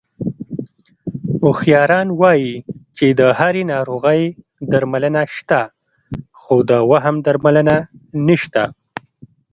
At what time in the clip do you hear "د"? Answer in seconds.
3.19-3.21, 6.69-6.71